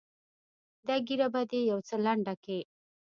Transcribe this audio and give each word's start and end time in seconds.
دا 0.87 0.95
ږيره 1.07 1.27
به 1.33 1.41
دې 1.49 1.59
يو 1.71 1.79
څه 1.87 1.95
لنډه 2.05 2.33
کې. 2.43 2.59